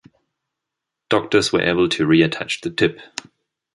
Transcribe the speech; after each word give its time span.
Doctors 1.09 1.53
were 1.53 1.61
able 1.61 1.87
to 1.89 2.07
reattach 2.07 2.61
the 2.61 2.71
tip. 2.71 2.99